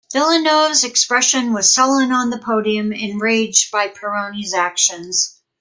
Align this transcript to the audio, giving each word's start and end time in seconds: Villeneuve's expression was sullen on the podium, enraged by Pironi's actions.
Villeneuve's 0.11 0.83
expression 0.83 1.53
was 1.53 1.71
sullen 1.71 2.11
on 2.11 2.31
the 2.31 2.39
podium, 2.39 2.91
enraged 2.91 3.69
by 3.69 3.87
Pironi's 3.87 4.51
actions. 4.51 5.39